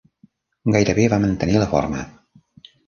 Gairebé 0.75 1.05
va 1.15 1.21
mantenir 1.27 1.61
la 1.65 1.69
forma. 1.77 2.05